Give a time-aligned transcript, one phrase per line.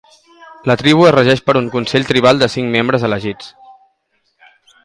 [0.69, 3.55] La tribu es regeix per un consell tribal de cinc membres elegits.